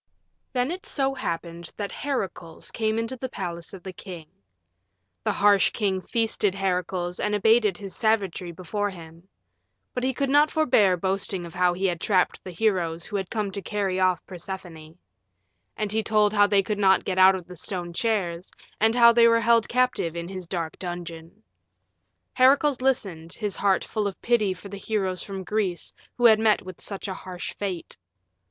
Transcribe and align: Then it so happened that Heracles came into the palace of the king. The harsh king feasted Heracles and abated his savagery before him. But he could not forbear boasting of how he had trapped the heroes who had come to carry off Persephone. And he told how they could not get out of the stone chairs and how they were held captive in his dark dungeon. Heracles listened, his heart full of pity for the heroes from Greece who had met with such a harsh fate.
Then 0.53 0.71
it 0.71 0.87
so 0.87 1.13
happened 1.13 1.71
that 1.77 1.91
Heracles 1.91 2.71
came 2.71 2.97
into 2.97 3.15
the 3.15 3.29
palace 3.29 3.71
of 3.71 3.83
the 3.83 3.93
king. 3.93 4.25
The 5.23 5.31
harsh 5.33 5.69
king 5.69 6.01
feasted 6.01 6.55
Heracles 6.55 7.19
and 7.19 7.35
abated 7.35 7.77
his 7.77 7.95
savagery 7.95 8.51
before 8.51 8.89
him. 8.89 9.27
But 9.93 10.03
he 10.03 10.15
could 10.15 10.31
not 10.31 10.49
forbear 10.49 10.97
boasting 10.97 11.45
of 11.45 11.53
how 11.53 11.73
he 11.73 11.85
had 11.85 12.01
trapped 12.01 12.43
the 12.43 12.49
heroes 12.49 13.05
who 13.05 13.15
had 13.15 13.29
come 13.29 13.51
to 13.51 13.61
carry 13.61 13.99
off 13.99 14.25
Persephone. 14.25 14.97
And 15.77 15.91
he 15.91 16.01
told 16.01 16.33
how 16.33 16.47
they 16.47 16.63
could 16.63 16.79
not 16.79 17.05
get 17.05 17.19
out 17.19 17.35
of 17.35 17.45
the 17.45 17.55
stone 17.55 17.93
chairs 17.93 18.51
and 18.79 18.95
how 18.95 19.11
they 19.13 19.27
were 19.27 19.41
held 19.41 19.69
captive 19.69 20.15
in 20.15 20.27
his 20.29 20.47
dark 20.47 20.79
dungeon. 20.79 21.43
Heracles 22.33 22.81
listened, 22.81 23.33
his 23.33 23.55
heart 23.57 23.85
full 23.85 24.07
of 24.07 24.19
pity 24.19 24.51
for 24.55 24.67
the 24.67 24.77
heroes 24.77 25.21
from 25.21 25.43
Greece 25.43 25.93
who 26.17 26.25
had 26.25 26.39
met 26.39 26.63
with 26.63 26.81
such 26.81 27.07
a 27.07 27.13
harsh 27.13 27.53
fate. 27.53 27.99